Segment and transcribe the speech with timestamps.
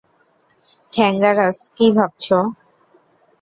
[0.93, 2.25] ঠ্যাঙ্গারাজ, কী ভাবছ?